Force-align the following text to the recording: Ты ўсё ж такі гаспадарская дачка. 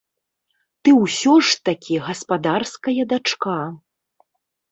Ты 0.87 0.93
ўсё 1.01 1.33
ж 1.49 1.59
такі 1.67 1.99
гаспадарская 2.07 2.97
дачка. 3.11 3.59